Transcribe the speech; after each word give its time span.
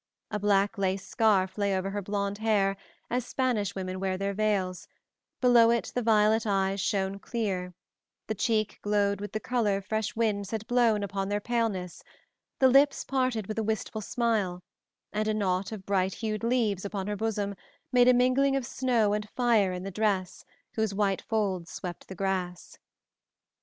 A 0.31 0.39
black 0.39 0.79
lace 0.79 1.05
scarf 1.05 1.59
lay 1.59 1.77
over 1.77 1.91
her 1.91 2.01
blonde 2.01 2.39
hair 2.39 2.75
as 3.11 3.23
Spanish 3.23 3.75
women 3.75 3.99
wear 3.99 4.17
their 4.17 4.33
veils, 4.33 4.87
below 5.41 5.69
it 5.69 5.91
the 5.93 6.01
violet 6.01 6.47
eyes 6.47 6.81
shone 6.81 7.19
clear, 7.19 7.75
the 8.25 8.33
cheek 8.33 8.79
glowed 8.81 9.21
with 9.21 9.31
the 9.31 9.39
color 9.39 9.79
fresh 9.79 10.15
winds 10.15 10.49
had 10.49 10.65
blown 10.65 11.03
upon 11.03 11.29
their 11.29 11.39
paleness, 11.39 12.01
the 12.57 12.67
lips 12.67 13.03
parted 13.03 13.45
with 13.45 13.59
a 13.59 13.63
wistful 13.63 14.01
smile, 14.01 14.63
and 15.13 15.27
a 15.27 15.35
knot 15.35 15.71
of 15.71 15.85
bright 15.85 16.15
hued 16.15 16.43
leaves 16.43 16.83
upon 16.83 17.05
her 17.05 17.15
bosom 17.15 17.53
made 17.91 18.07
a 18.07 18.13
mingling 18.15 18.55
of 18.55 18.65
snow 18.65 19.13
and 19.13 19.29
fire 19.29 19.71
in 19.71 19.83
the 19.83 19.91
dress, 19.91 20.43
whose 20.73 20.95
white 20.95 21.21
folds 21.21 21.69
swept 21.69 22.07
the 22.07 22.15
grass. 22.15 22.79